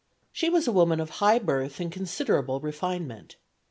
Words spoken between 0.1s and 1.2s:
She was a woman of